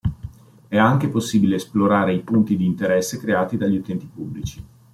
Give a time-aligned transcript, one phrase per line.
[0.67, 4.65] È anche possibile esplorare i punti di interesse creati dagli utenti pubblici.